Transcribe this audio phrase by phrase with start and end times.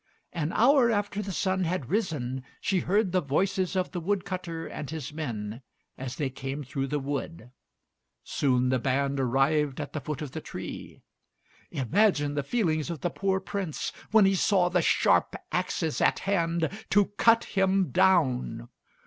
[0.33, 4.65] An hour after the sun had risen, she heard the voices of the wood cutter
[4.65, 5.61] and his men
[5.95, 7.51] as they came through the wood.
[8.23, 11.03] Soon the band arrived at the foot of the tree.
[11.69, 16.67] Imagine the feelings of the poor Prince when he saw the sharp axes at hand
[16.89, 18.69] to cut him down!